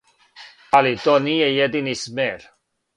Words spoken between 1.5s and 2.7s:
једини смер.